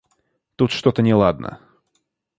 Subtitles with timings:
[0.55, 1.61] Тут что-то неладно.